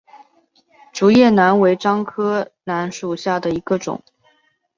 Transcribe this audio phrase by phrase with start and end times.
[0.91, 4.01] 竹叶楠为樟科楠属下的一个种。